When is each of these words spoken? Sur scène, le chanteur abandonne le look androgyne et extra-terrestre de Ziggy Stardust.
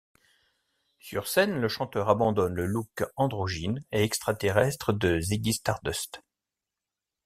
Sur 0.97 1.27
scène, 1.27 1.59
le 1.61 1.67
chanteur 1.67 2.09
abandonne 2.09 2.55
le 2.55 2.65
look 2.65 3.03
androgyne 3.17 3.85
et 3.91 4.01
extra-terrestre 4.03 4.93
de 4.93 5.19
Ziggy 5.19 5.53
Stardust. 5.53 6.23